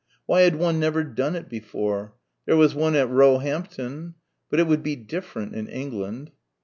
[0.25, 2.15] Why had one never done it before?
[2.47, 4.15] There was one at Roehampton.
[4.49, 6.31] But it would be different in England.